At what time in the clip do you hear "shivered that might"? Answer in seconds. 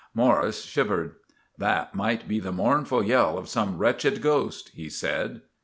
0.65-2.27